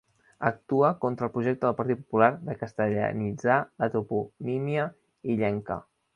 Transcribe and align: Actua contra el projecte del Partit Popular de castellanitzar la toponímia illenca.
Actua 0.47 0.87
contra 1.03 1.27
el 1.27 1.31
projecte 1.35 1.67
del 1.67 1.75
Partit 1.81 1.99
Popular 2.05 2.31
de 2.47 2.57
castellanitzar 2.63 3.59
la 3.85 3.93
toponímia 3.99 4.89
illenca. 5.37 5.81